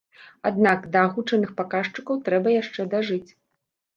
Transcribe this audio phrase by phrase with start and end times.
[0.49, 3.29] Аднак да агучаных паказчыкаў трэба яшчэ дажыць.